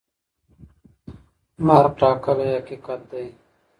[1.65, 3.27] مرګ ټاکلی حقیقت دی.